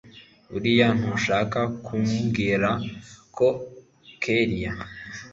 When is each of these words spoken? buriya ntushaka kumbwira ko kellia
buriya 0.51 0.87
ntushaka 0.99 1.59
kumbwira 1.85 2.69
ko 3.37 3.47
kellia 4.21 4.71